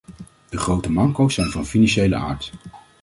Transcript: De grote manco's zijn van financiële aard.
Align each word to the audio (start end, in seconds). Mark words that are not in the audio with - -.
De 0.49 0.57
grote 0.57 0.89
manco's 0.91 1.33
zijn 1.33 1.49
van 1.51 1.65
financiële 1.65 2.15
aard. 2.15 2.51